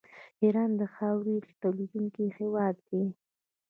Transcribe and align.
ایران 0.43 0.71
د 0.79 0.81
خاویار 0.95 1.43
تولیدونکی 1.61 2.25
هیواد 2.39 2.75
دی. 2.89 3.03